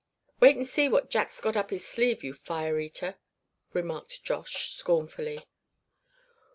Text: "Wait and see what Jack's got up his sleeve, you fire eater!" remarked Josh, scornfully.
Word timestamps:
"Wait 0.39 0.55
and 0.55 0.65
see 0.65 0.89
what 0.89 1.11
Jack's 1.11 1.39
got 1.39 1.55
up 1.55 1.69
his 1.69 1.85
sleeve, 1.85 2.23
you 2.23 2.33
fire 2.33 2.79
eater!" 2.79 3.19
remarked 3.71 4.23
Josh, 4.23 4.73
scornfully. 4.75 5.37